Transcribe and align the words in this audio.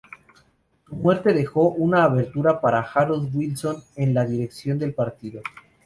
Su 0.87 0.95
muerte 0.95 1.31
dejó 1.31 1.69
una 1.69 2.05
abertura 2.05 2.59
para 2.59 2.81
Harold 2.81 3.29
Wilson 3.35 3.83
en 3.95 4.15
la 4.15 4.25
dirección 4.25 4.79
del 4.79 4.95
partido. 4.95 5.43